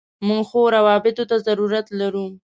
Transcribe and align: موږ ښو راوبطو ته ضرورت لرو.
موږ 0.27 0.43
ښو 0.49 0.61
راوبطو 0.73 1.23
ته 1.29 1.35
ضرورت 1.47 1.87
لرو. 1.99 2.25